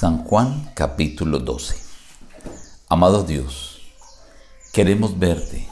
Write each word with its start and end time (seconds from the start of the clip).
San 0.00 0.18
Juan 0.18 0.70
capítulo 0.74 1.40
12 1.40 1.74
Amado 2.88 3.24
Dios, 3.24 3.80
queremos 4.72 5.18
verte, 5.18 5.66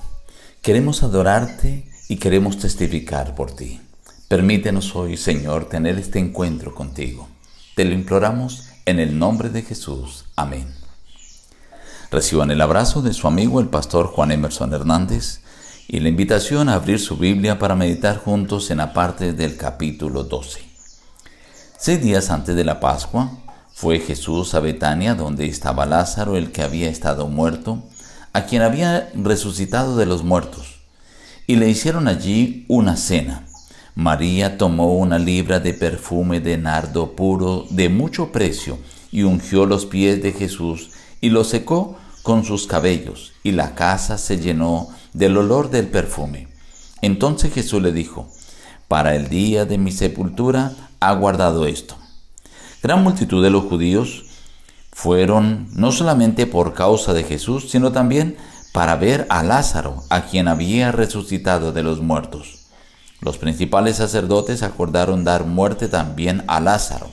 queremos 0.63 1.05
adorarte 1.05 1.88
y 2.09 2.17
queremos 2.17 2.59
testificar 2.59 3.37
por 3.37 3.53
ti. 3.53 3.81
Permítenos 4.27 4.97
hoy, 4.97 5.17
Señor, 5.17 5.69
tener 5.69 5.97
este 5.97 6.19
encuentro 6.19 6.75
contigo. 6.75 7.29
Te 7.77 7.85
lo 7.85 7.95
imploramos 7.95 8.65
en 8.85 8.99
el 8.99 9.17
nombre 9.17 9.48
de 9.48 9.62
Jesús. 9.62 10.25
Amén. 10.34 10.74
Reciban 12.11 12.50
el 12.50 12.61
abrazo 12.61 13.02
de 13.02 13.12
su 13.12 13.29
amigo 13.29 13.61
el 13.61 13.68
pastor 13.68 14.08
Juan 14.08 14.32
Emerson 14.32 14.74
Hernández 14.74 15.43
y 15.86 16.00
la 16.00 16.08
invitación 16.08 16.68
a 16.68 16.74
abrir 16.74 16.98
su 16.98 17.16
Biblia 17.16 17.61
para 17.61 17.77
meditar 17.77 18.18
juntos 18.18 18.72
en 18.72 18.79
la 18.79 18.93
parte 18.93 19.34
del 19.34 19.56
capítulo 19.56 20.24
12. 20.24 20.62
Seis 21.79 22.02
días 22.02 22.30
antes 22.30 22.56
de 22.56 22.64
la 22.64 22.80
Pascua, 22.80 23.30
fue 23.79 24.00
Jesús 24.00 24.54
a 24.54 24.61
Betania, 24.61 25.14
donde 25.14 25.44
estaba 25.44 25.84
Lázaro, 25.84 26.39
el 26.39 26.50
que 26.50 26.62
había 26.62 26.89
estado 26.89 27.29
muerto, 27.29 27.82
a 28.32 28.46
quien 28.46 28.62
había 28.62 29.11
resucitado 29.12 29.98
de 29.98 30.07
los 30.07 30.25
muertos, 30.25 30.76
y 31.46 31.57
le 31.57 31.68
hicieron 31.68 32.08
allí 32.08 32.64
una 32.69 32.97
cena. 32.97 33.47
María 33.94 34.56
tomó 34.56 34.94
una 34.97 35.19
libra 35.19 35.61
de 35.61 35.75
perfume 35.75 36.41
de 36.41 36.56
nardo 36.56 37.14
puro 37.14 37.67
de 37.69 37.91
mucho 37.91 38.33
precio 38.33 38.78
y 39.12 39.25
ungió 39.25 39.67
los 39.67 39.84
pies 39.84 40.22
de 40.22 40.33
Jesús 40.33 40.92
y 41.20 41.28
los 41.28 41.48
secó 41.48 41.98
con 42.22 42.47
sus 42.47 42.67
cabellos, 42.67 43.34
y 43.42 43.53
la 43.53 43.75
casa 43.75 44.17
se 44.17 44.39
llenó 44.39 44.89
del 45.12 45.36
olor 45.36 45.69
del 45.69 45.89
perfume. 45.89 46.48
Entonces 47.03 47.53
Jesús 47.53 47.83
le 47.83 47.92
dijo, 47.92 48.27
Para 48.89 49.14
el 49.17 49.28
día 49.28 49.67
de 49.67 49.77
mi 49.77 49.92
sepultura 49.92 50.72
ha 50.98 51.12
guardado 51.12 51.67
esto 51.67 51.98
Gran 52.86 53.03
multitud 53.03 53.42
de 53.42 53.50
los 53.50 53.64
judíos 53.64 54.27
fueron 54.92 55.67
no 55.72 55.91
solamente 55.91 56.47
por 56.47 56.72
causa 56.72 57.14
de 57.14 57.25
Jesús, 57.25 57.69
sino 57.69 57.91
también 57.91 58.37
para 58.73 58.95
ver 58.95 59.27
a 59.29 59.42
Lázaro, 59.42 60.05
a 60.09 60.27
quien 60.27 60.47
había 60.47 60.92
resucitado 60.92 61.73
de 61.73 61.83
los 61.83 62.01
muertos. 62.01 62.69
Los 63.20 63.39
principales 63.39 63.97
sacerdotes 63.97 64.62
acordaron 64.62 65.25
dar 65.25 65.47
muerte 65.47 65.89
también 65.89 66.45
a 66.47 66.61
Lázaro, 66.61 67.11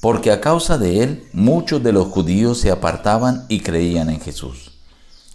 porque 0.00 0.30
a 0.30 0.40
causa 0.40 0.78
de 0.78 1.02
él 1.02 1.24
muchos 1.32 1.82
de 1.82 1.90
los 1.90 2.06
judíos 2.06 2.60
se 2.60 2.70
apartaban 2.70 3.44
y 3.48 3.58
creían 3.58 4.10
en 4.10 4.20
Jesús. 4.20 4.78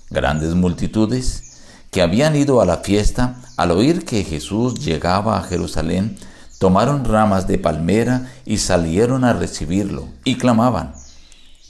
Grandes 0.09 0.56
multitudes 0.56 1.59
que 1.92 2.02
habían 2.02 2.38
ido 2.38 2.61
a 2.61 2.66
la 2.66 2.78
fiesta 2.78 3.42
al 3.58 3.72
oír 3.72 4.06
que 4.06 4.23
Jesús 4.23 4.76
llegaba 4.76 5.38
a 5.38 5.44
Jerusalén 5.44 6.17
tomaron 6.64 7.03
ramas 7.03 7.45
de 7.45 7.58
palmera 7.58 8.31
y 8.45 8.58
salieron 8.58 9.25
a 9.25 9.33
recibirlo, 9.33 10.08
y 10.23 10.38
clamaban, 10.38 10.94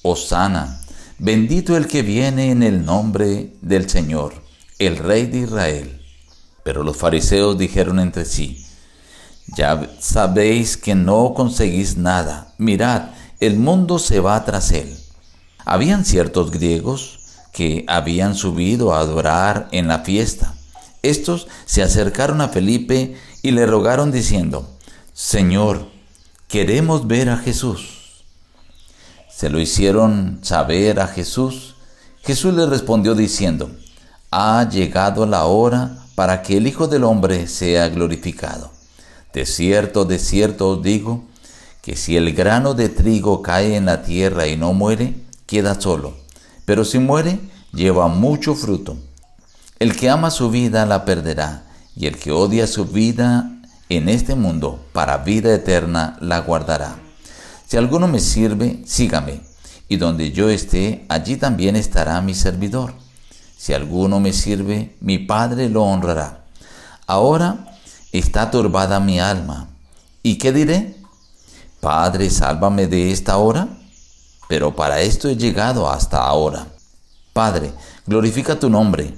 Osana, 0.03 0.81
bendito 1.17 1.75
el 1.75 1.87
que 1.87 2.03
viene 2.03 2.51
en 2.51 2.61
el 2.61 2.85
nombre 2.85 3.55
del 3.63 3.89
Señor, 3.89 4.35
el 4.77 4.97
Rey 4.97 5.25
de 5.25 5.39
Israel. 5.39 5.99
Pero 6.63 6.83
los 6.83 6.95
fariseos 6.95 7.57
dijeron 7.57 7.99
entre 7.99 8.23
sí, 8.23 8.63
ya 9.57 9.89
sabéis 9.99 10.77
que 10.77 10.93
no 10.93 11.33
conseguís 11.33 11.97
nada, 11.97 12.53
mirad, 12.59 13.05
el 13.39 13.57
mundo 13.57 13.97
se 13.97 14.19
va 14.19 14.45
tras 14.45 14.71
él. 14.73 14.95
Habían 15.65 16.05
ciertos 16.05 16.51
griegos 16.51 17.17
que 17.51 17.83
habían 17.87 18.35
subido 18.35 18.93
a 18.93 18.99
adorar 18.99 19.69
en 19.71 19.87
la 19.87 20.01
fiesta. 20.01 20.53
Estos 21.01 21.47
se 21.65 21.81
acercaron 21.81 22.41
a 22.41 22.49
Felipe 22.49 23.15
y 23.41 23.49
le 23.49 23.65
rogaron 23.65 24.11
diciendo, 24.11 24.69
Señor, 25.13 25.85
queremos 26.47 27.05
ver 27.05 27.29
a 27.29 27.37
Jesús. 27.37 28.23
Se 29.29 29.47
lo 29.51 29.59
hicieron 29.59 30.39
saber 30.41 30.99
a 30.99 31.05
Jesús. 31.05 31.75
Jesús 32.23 32.55
le 32.55 32.65
respondió 32.65 33.13
diciendo, 33.13 33.69
ha 34.31 34.67
llegado 34.67 35.27
la 35.27 35.45
hora 35.45 35.99
para 36.15 36.41
que 36.41 36.57
el 36.57 36.65
Hijo 36.65 36.87
del 36.87 37.03
Hombre 37.03 37.45
sea 37.47 37.89
glorificado. 37.89 38.71
De 39.33 39.45
cierto, 39.45 40.03
de 40.05 40.17
cierto 40.17 40.69
os 40.69 40.81
digo, 40.81 41.25
que 41.83 41.95
si 41.95 42.17
el 42.17 42.33
grano 42.33 42.73
de 42.73 42.89
trigo 42.89 43.43
cae 43.43 43.75
en 43.75 43.85
la 43.85 44.01
tierra 44.01 44.47
y 44.47 44.57
no 44.57 44.73
muere, 44.73 45.13
queda 45.45 45.79
solo, 45.79 46.15
pero 46.65 46.85
si 46.85 46.97
muere, 46.97 47.39
lleva 47.71 48.07
mucho 48.07 48.55
fruto. 48.55 48.97
El 49.77 49.95
que 49.95 50.09
ama 50.09 50.31
su 50.31 50.49
vida 50.49 50.87
la 50.87 51.05
perderá, 51.05 51.65
y 51.95 52.07
el 52.07 52.17
que 52.17 52.31
odia 52.31 52.65
su 52.65 52.85
vida 52.85 53.52
en 53.89 54.09
este 54.09 54.35
mundo 54.35 54.83
para 54.93 55.17
vida 55.19 55.53
eterna 55.53 56.17
la 56.21 56.39
guardará. 56.39 56.95
Si 57.67 57.77
alguno 57.77 58.07
me 58.07 58.19
sirve, 58.19 58.81
sígame, 58.85 59.41
y 59.87 59.97
donde 59.97 60.31
yo 60.31 60.49
esté, 60.49 61.05
allí 61.09 61.35
también 61.37 61.75
estará 61.75 62.19
mi 62.21 62.33
servidor. 62.33 62.93
Si 63.57 63.73
alguno 63.73 64.19
me 64.19 64.33
sirve, 64.33 64.95
mi 65.01 65.19
Padre 65.19 65.69
lo 65.69 65.83
honrará. 65.83 66.45
Ahora 67.07 67.77
está 68.11 68.49
turbada 68.51 68.99
mi 68.99 69.19
alma. 69.19 69.69
¿Y 70.21 70.37
qué 70.37 70.51
diré? 70.51 70.95
Padre, 71.79 72.29
sálvame 72.29 72.87
de 72.87 73.11
esta 73.11 73.37
hora. 73.37 73.67
Pero 74.47 74.75
para 74.75 75.01
esto 75.01 75.29
he 75.29 75.35
llegado 75.35 75.89
hasta 75.89 76.23
ahora. 76.23 76.67
Padre, 77.33 77.73
glorifica 78.05 78.59
tu 78.59 78.69
nombre. 78.69 79.13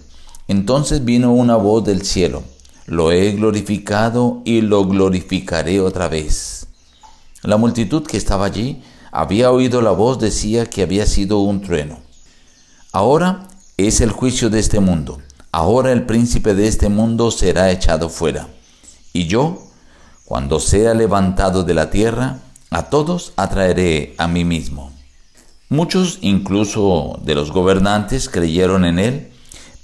Entonces 0.47 1.03
vino 1.03 1.33
una 1.33 1.55
voz 1.55 1.83
del 1.83 2.03
cielo 2.03 2.43
lo 2.85 3.11
he 3.11 3.31
glorificado 3.31 4.41
y 4.45 4.61
lo 4.61 4.85
glorificaré 4.85 5.79
otra 5.81 6.07
vez. 6.07 6.67
La 7.41 7.57
multitud 7.57 8.05
que 8.05 8.17
estaba 8.17 8.45
allí 8.45 8.83
había 9.11 9.51
oído 9.51 9.81
la 9.81 9.91
voz, 9.91 10.19
decía 10.19 10.65
que 10.65 10.83
había 10.83 11.05
sido 11.05 11.39
un 11.39 11.61
trueno. 11.61 11.99
Ahora 12.91 13.47
es 13.77 14.01
el 14.01 14.11
juicio 14.11 14.49
de 14.49 14.59
este 14.59 14.79
mundo. 14.79 15.19
Ahora 15.51 15.91
el 15.91 16.05
príncipe 16.05 16.53
de 16.53 16.67
este 16.67 16.89
mundo 16.89 17.31
será 17.31 17.71
echado 17.71 18.09
fuera. 18.09 18.47
Y 19.13 19.27
yo, 19.27 19.63
cuando 20.25 20.59
sea 20.59 20.93
levantado 20.93 21.63
de 21.63 21.73
la 21.73 21.89
tierra, 21.89 22.39
a 22.69 22.83
todos 22.89 23.33
atraeré 23.37 24.15
a 24.17 24.27
mí 24.27 24.43
mismo. 24.43 24.91
Muchos, 25.69 26.19
incluso 26.21 27.19
de 27.23 27.35
los 27.35 27.51
gobernantes, 27.51 28.29
creyeron 28.29 28.85
en 28.85 28.99
él, 28.99 29.31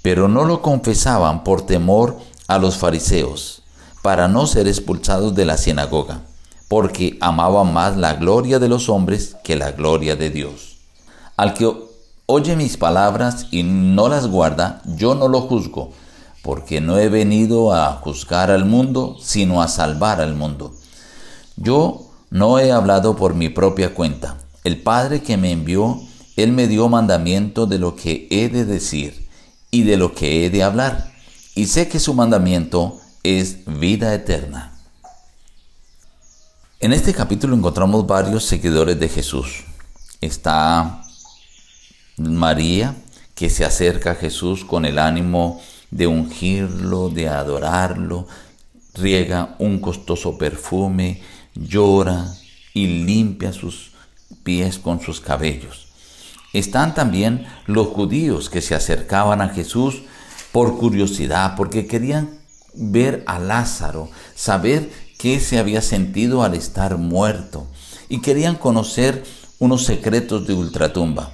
pero 0.02 0.28
no 0.28 0.46
lo 0.46 0.62
confesaban 0.62 1.44
por 1.44 1.66
temor 1.66 2.18
a 2.48 2.58
los 2.60 2.78
fariseos 2.78 3.62
para 4.02 4.28
no 4.28 4.48
ser 4.48 4.68
expulsados 4.68 5.36
de 5.36 5.46
la 5.46 5.58
sinagoga, 5.58 6.22
porque 6.68 7.18
amaban 7.22 7.74
más 7.74 7.98
la 7.98 8.16
gloria 8.16 8.60
de 8.60 8.68
los 8.68 8.90
hombres 8.90 9.36
que 9.44 9.56
la 9.56 9.72
gloria 9.72 10.16
de 10.16 10.30
Dios. 10.30 10.78
Al 11.38 11.54
que 11.54 11.72
oye 12.26 12.56
mis 12.56 12.78
palabras 12.78 13.48
y 13.52 13.64
no 13.64 14.08
las 14.08 14.28
guarda, 14.28 14.82
yo 14.86 15.16
no 15.16 15.28
lo 15.28 15.42
juzgo, 15.42 15.92
porque 16.42 16.82
no 16.82 16.98
he 16.98 17.10
venido 17.10 17.74
a 17.74 17.94
juzgar 17.94 18.50
al 18.50 18.66
mundo, 18.66 19.18
sino 19.22 19.62
a 19.62 19.68
salvar 19.68 20.22
al 20.22 20.34
mundo. 20.34 20.74
Yo 21.56 22.08
no 22.32 22.58
he 22.58 22.72
hablado 22.72 23.16
por 23.16 23.36
mi 23.36 23.50
propia 23.50 23.94
cuenta. 23.94 24.38
El 24.64 24.82
Padre 24.82 25.22
que 25.22 25.38
me 25.38 25.52
envió, 25.52 26.00
Él 26.38 26.52
me 26.54 26.68
dio 26.68 26.90
mandamiento 26.90 27.68
de 27.68 27.78
lo 27.78 27.96
que 27.96 28.28
he 28.32 28.50
de 28.50 28.66
decir 28.66 29.28
y 29.70 29.84
de 29.84 29.98
lo 29.98 30.16
que 30.16 30.46
he 30.46 30.50
de 30.50 30.64
hablar 30.64 31.11
y 31.56 31.68
sé 31.68 31.88
que 31.88 32.00
su 32.00 32.14
mandamiento 32.14 33.00
es 33.24 33.66
vida 33.66 34.14
eterna. 34.14 34.72
En 36.80 36.94
este 36.94 37.14
capítulo 37.14 37.56
encontramos 37.56 38.08
varios 38.08 38.46
seguidores 38.46 39.00
de 39.00 39.10
Jesús. 39.10 39.66
Está 40.20 41.04
María, 42.18 42.96
que 43.36 43.50
se 43.50 43.66
acerca 43.66 44.12
a 44.12 44.16
Jesús 44.16 44.66
con 44.66 44.86
el 44.86 44.98
ánimo 45.00 45.62
de 45.90 46.08
ungirlo, 46.08 47.10
de 47.10 47.28
adorarlo, 47.28 48.28
riega 48.94 49.56
un 49.60 49.80
costoso 49.80 50.38
perfume, 50.38 51.22
llora 51.56 52.26
y 52.74 53.04
limpia 53.04 53.52
sus 53.52 53.92
pies 54.44 54.80
con 54.80 55.02
sus 55.02 55.22
cabellos. 55.22 55.88
Están 56.54 56.94
también 56.94 57.46
los 57.66 57.88
judíos 57.88 58.50
que 58.50 58.62
se 58.62 58.76
acercaban 58.76 59.42
a 59.42 59.50
Jesús 59.50 60.04
por 60.52 60.78
curiosidad, 60.78 61.56
porque 61.56 61.88
querían 61.88 62.42
ver 62.74 63.24
a 63.28 63.40
Lázaro, 63.40 64.10
saber 64.36 64.90
qué 65.18 65.40
se 65.40 65.60
había 65.60 65.82
sentido 65.82 66.44
al 66.44 66.56
estar 66.56 66.98
muerto 66.98 67.68
y 68.10 68.22
querían 68.22 68.56
conocer 68.56 69.24
unos 69.60 69.86
secretos 69.86 70.48
de 70.48 70.54
ultratumba. 70.54 71.32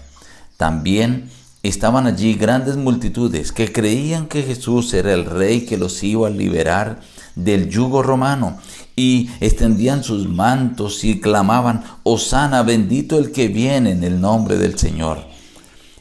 También 0.58 1.30
estaban 1.64 2.08
allí 2.08 2.34
grandes 2.34 2.76
multitudes 2.78 3.52
que 3.52 3.72
creían 3.72 4.28
que 4.28 4.44
Jesús 4.44 4.94
era 4.94 5.14
el 5.14 5.26
rey 5.26 5.62
que 5.62 5.78
los 5.78 6.04
iba 6.04 6.28
a 6.28 6.32
liberar 6.32 7.00
del 7.36 7.70
yugo 7.70 8.02
romano 8.04 8.58
y 8.96 9.30
extendían 9.40 10.04
sus 10.04 10.28
mantos 10.28 11.04
y 11.04 11.20
clamaban, 11.20 11.84
Osana, 12.04 12.64
bendito 12.64 13.20
el 13.20 13.32
que 13.32 13.48
viene 13.48 13.92
en 13.92 14.04
el 14.04 14.20
nombre 14.20 14.58
del 14.58 14.78
Señor. 14.78 15.20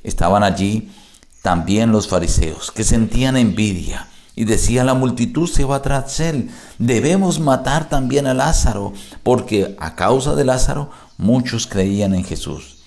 Estaban 0.02 0.42
allí 0.42 0.88
también 1.46 1.92
los 1.92 2.08
fariseos, 2.08 2.72
que 2.72 2.82
sentían 2.82 3.36
envidia 3.36 4.08
y 4.34 4.46
decía 4.46 4.82
la 4.82 4.94
multitud 4.94 5.48
se 5.48 5.64
va 5.64 5.80
tras 5.80 6.18
él, 6.18 6.50
debemos 6.80 7.38
matar 7.38 7.88
también 7.88 8.26
a 8.26 8.34
Lázaro, 8.34 8.92
porque 9.22 9.76
a 9.78 9.94
causa 9.94 10.34
de 10.34 10.44
Lázaro 10.44 10.90
muchos 11.18 11.68
creían 11.68 12.14
en 12.14 12.24
Jesús. 12.24 12.78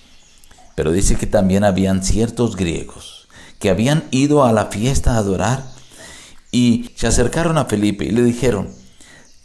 Pero 0.74 0.92
dice 0.92 1.16
que 1.16 1.26
también 1.26 1.64
habían 1.64 2.02
ciertos 2.02 2.54
griegos 2.54 3.28
que 3.58 3.70
habían 3.70 4.04
ido 4.10 4.44
a 4.44 4.52
la 4.52 4.66
fiesta 4.66 5.14
a 5.14 5.16
adorar 5.16 5.64
y 6.52 6.90
se 6.96 7.06
acercaron 7.06 7.56
a 7.56 7.64
Felipe 7.64 8.04
y 8.04 8.10
le 8.10 8.22
dijeron, 8.22 8.68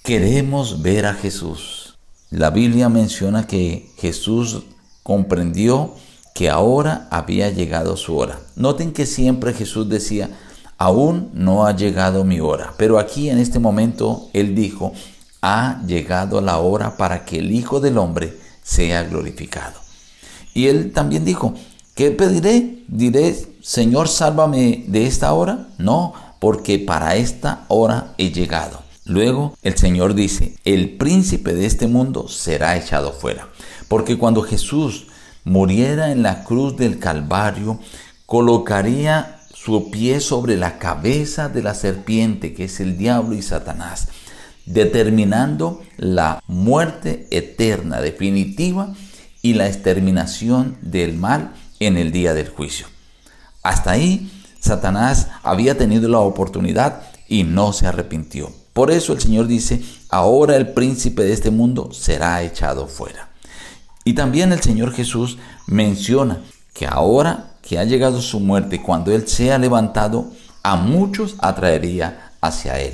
queremos 0.03 0.81
ver 0.81 1.05
a 1.05 1.13
Jesús. 1.13 1.97
La 2.31 2.49
Biblia 2.49 2.89
menciona 2.89 3.47
que 3.47 3.93
Jesús 3.97 4.63
comprendió 5.03 5.93
que 6.35 6.49
ahora 6.49 7.07
había 7.11 7.49
llegado 7.49 7.95
su 7.95 8.17
hora. 8.17 8.41
Noten 8.57 8.91
que 8.91 9.05
siempre 9.05 9.53
Jesús 9.53 9.87
decía, 9.87 10.29
aún 10.77 11.29
no 11.33 11.65
ha 11.65 11.73
llegado 11.73 12.25
mi 12.25 12.41
hora. 12.41 12.73
Pero 12.77 12.99
aquí 12.99 13.29
en 13.29 13.39
este 13.39 13.57
momento 13.57 14.29
Él 14.33 14.53
dijo, 14.53 14.91
ha 15.41 15.81
llegado 15.87 16.41
la 16.41 16.57
hora 16.57 16.97
para 16.97 17.23
que 17.23 17.39
el 17.39 17.53
Hijo 17.53 17.79
del 17.79 17.97
Hombre 17.97 18.37
sea 18.61 19.03
glorificado. 19.03 19.79
Y 20.53 20.67
Él 20.67 20.91
también 20.91 21.23
dijo, 21.23 21.53
¿qué 21.93 22.11
pediré? 22.11 22.83
Diré, 22.89 23.33
Señor, 23.61 24.09
sálvame 24.09 24.83
de 24.87 25.07
esta 25.07 25.31
hora. 25.31 25.69
No, 25.77 26.13
porque 26.39 26.79
para 26.79 27.15
esta 27.15 27.63
hora 27.69 28.13
he 28.17 28.31
llegado. 28.31 28.81
Luego 29.05 29.55
el 29.63 29.77
Señor 29.77 30.15
dice, 30.15 30.57
el 30.65 30.97
príncipe 30.97 31.53
de 31.53 31.65
este 31.65 31.87
mundo 31.87 32.27
será 32.27 32.75
echado 32.75 33.13
fuera. 33.13 33.47
Porque 33.87 34.17
cuando 34.17 34.41
Jesús 34.41 35.07
muriera 35.45 36.11
en 36.11 36.21
la 36.21 36.43
cruz 36.43 36.75
del 36.75 36.99
Calvario, 36.99 37.79
colocaría 38.25 39.39
su 39.53 39.89
pie 39.89 40.19
sobre 40.19 40.57
la 40.57 40.77
cabeza 40.77 41.47
de 41.47 41.63
la 41.63 41.73
serpiente, 41.73 42.53
que 42.53 42.65
es 42.65 42.79
el 42.79 42.97
diablo 42.97 43.35
y 43.35 43.41
Satanás, 43.41 44.09
determinando 44.65 45.81
la 45.97 46.43
muerte 46.47 47.27
eterna, 47.31 48.01
definitiva, 48.01 48.93
y 49.41 49.53
la 49.53 49.67
exterminación 49.67 50.77
del 50.81 51.13
mal 51.13 51.53
en 51.79 51.97
el 51.97 52.11
día 52.11 52.33
del 52.33 52.49
juicio. 52.49 52.87
Hasta 53.61 53.91
ahí, 53.91 54.31
Satanás 54.59 55.27
había 55.43 55.77
tenido 55.77 56.09
la 56.09 56.19
oportunidad 56.19 57.03
y 57.27 57.43
no 57.43 57.71
se 57.71 57.85
arrepintió. 57.85 58.51
Por 58.73 58.89
eso 58.89 59.13
el 59.13 59.21
Señor 59.21 59.45
dice, 59.45 59.83
ahora 60.09 60.55
el 60.55 60.69
príncipe 60.69 61.23
de 61.23 61.33
este 61.33 61.51
mundo 61.51 61.91
será 61.93 62.41
echado 62.41 62.87
fuera. 62.87 63.29
Y 64.07 64.13
también 64.13 64.51
el 64.51 64.61
Señor 64.61 64.93
Jesús 64.93 65.39
menciona 65.65 66.41
que 66.75 66.85
ahora 66.85 67.55
que 67.63 67.79
ha 67.79 67.83
llegado 67.83 68.21
su 68.21 68.39
muerte, 68.39 68.83
cuando 68.83 69.11
Él 69.11 69.27
sea 69.27 69.57
levantado, 69.57 70.29
a 70.61 70.75
muchos 70.75 71.35
atraería 71.39 72.31
hacia 72.39 72.79
Él. 72.79 72.93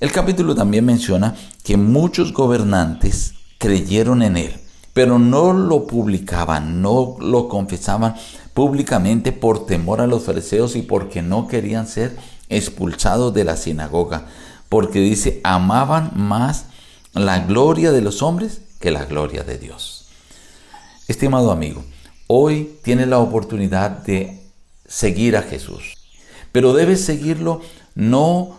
El 0.00 0.10
capítulo 0.10 0.56
también 0.56 0.84
menciona 0.84 1.36
que 1.62 1.76
muchos 1.76 2.32
gobernantes 2.32 3.34
creyeron 3.58 4.22
en 4.22 4.36
Él, 4.36 4.56
pero 4.92 5.20
no 5.20 5.52
lo 5.52 5.86
publicaban, 5.86 6.82
no 6.82 7.16
lo 7.20 7.48
confesaban 7.48 8.16
públicamente 8.54 9.30
por 9.30 9.66
temor 9.66 10.00
a 10.00 10.08
los 10.08 10.24
fariseos 10.24 10.74
y 10.74 10.82
porque 10.82 11.22
no 11.22 11.46
querían 11.46 11.86
ser 11.86 12.16
expulsados 12.48 13.32
de 13.34 13.44
la 13.44 13.56
sinagoga, 13.56 14.26
porque 14.68 14.98
dice, 14.98 15.40
amaban 15.44 16.10
más 16.16 16.66
la 17.12 17.38
gloria 17.38 17.92
de 17.92 18.00
los 18.00 18.20
hombres 18.20 18.62
que 18.80 18.90
la 18.90 19.04
gloria 19.04 19.44
de 19.44 19.58
Dios. 19.58 19.93
Estimado 21.06 21.52
amigo, 21.52 21.84
hoy 22.28 22.78
tienes 22.82 23.08
la 23.08 23.18
oportunidad 23.18 23.90
de 23.90 24.40
seguir 24.86 25.36
a 25.36 25.42
Jesús, 25.42 25.98
pero 26.50 26.72
debes 26.72 27.04
seguirlo 27.04 27.60
no 27.94 28.56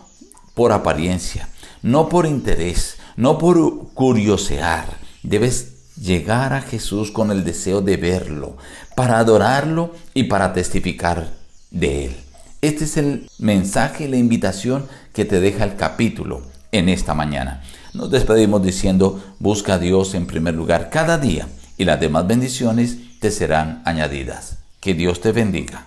por 0.54 0.70
apariencia, 0.70 1.48
no 1.82 2.08
por 2.08 2.24
interés, 2.24 2.98
no 3.16 3.36
por 3.38 3.88
curiosear. 3.94 4.96
Debes 5.24 5.96
llegar 6.00 6.52
a 6.52 6.62
Jesús 6.62 7.10
con 7.10 7.32
el 7.32 7.42
deseo 7.42 7.80
de 7.80 7.96
verlo, 7.96 8.56
para 8.94 9.18
adorarlo 9.18 9.90
y 10.14 10.24
para 10.24 10.52
testificar 10.52 11.32
de 11.72 12.04
él. 12.04 12.16
Este 12.62 12.84
es 12.84 12.96
el 12.96 13.28
mensaje 13.40 14.04
y 14.04 14.08
la 14.08 14.18
invitación 14.18 14.86
que 15.12 15.24
te 15.24 15.40
deja 15.40 15.64
el 15.64 15.74
capítulo 15.74 16.42
en 16.70 16.90
esta 16.90 17.12
mañana. 17.12 17.64
Nos 17.92 18.12
despedimos 18.12 18.62
diciendo, 18.62 19.20
busca 19.40 19.74
a 19.74 19.78
Dios 19.80 20.14
en 20.14 20.28
primer 20.28 20.54
lugar 20.54 20.90
cada 20.90 21.18
día 21.18 21.48
y 21.76 21.84
las 21.84 22.00
demás 22.00 22.26
bendiciones 22.26 22.96
te 23.20 23.30
serán 23.30 23.82
añadidas. 23.84 24.58
Que 24.80 24.94
Dios 24.94 25.20
te 25.20 25.32
bendiga. 25.32 25.86